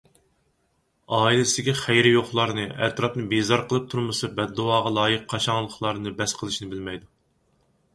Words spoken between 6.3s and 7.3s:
قىلىشنى بىلمەيدۇ.